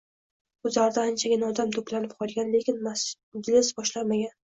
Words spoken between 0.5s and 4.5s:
Guzarda anchagina odam toʻplanib qolgan, lekin majlis boshlanmagan.